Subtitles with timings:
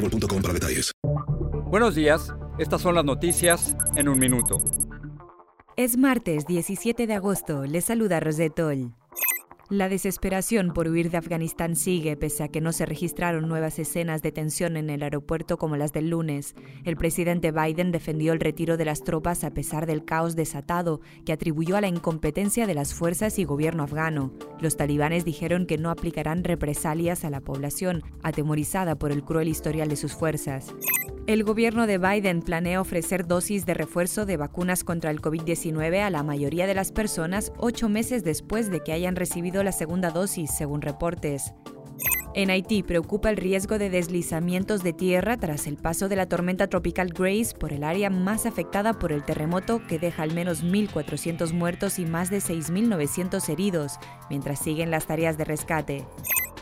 [0.00, 0.92] boostmobile.com para detalles.
[1.66, 4.58] Buenos días, estas son las noticias en un minuto.
[5.76, 8.92] Es martes 17 de agosto, les saluda Rosetol.
[9.70, 14.20] La desesperación por huir de Afganistán sigue pese a que no se registraron nuevas escenas
[14.20, 16.56] de tensión en el aeropuerto como las del lunes.
[16.84, 21.32] El presidente Biden defendió el retiro de las tropas a pesar del caos desatado que
[21.32, 24.32] atribuyó a la incompetencia de las fuerzas y gobierno afgano.
[24.60, 29.88] Los talibanes dijeron que no aplicarán represalias a la población, atemorizada por el cruel historial
[29.88, 30.74] de sus fuerzas.
[31.26, 36.10] El gobierno de Biden planea ofrecer dosis de refuerzo de vacunas contra el COVID-19 a
[36.10, 40.50] la mayoría de las personas ocho meses después de que hayan recibido la segunda dosis,
[40.50, 41.52] según reportes.
[42.32, 46.68] En Haití preocupa el riesgo de deslizamientos de tierra tras el paso de la tormenta
[46.68, 51.52] tropical Grace por el área más afectada por el terremoto que deja al menos 1.400
[51.52, 53.98] muertos y más de 6.900 heridos,
[54.30, 56.06] mientras siguen las tareas de rescate.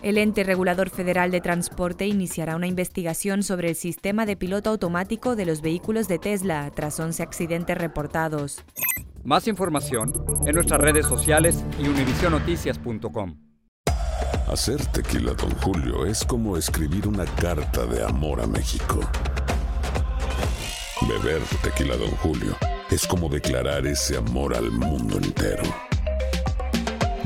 [0.00, 5.34] El ente regulador federal de transporte iniciará una investigación sobre el sistema de piloto automático
[5.34, 8.62] de los vehículos de Tesla tras 11 accidentes reportados.
[9.24, 10.12] Más información
[10.46, 13.36] en nuestras redes sociales y univisionoticias.com.
[14.46, 19.00] Hacer tequila, Don Julio, es como escribir una carta de amor a México.
[21.08, 22.56] Beber tequila, Don Julio,
[22.90, 25.87] es como declarar ese amor al mundo entero.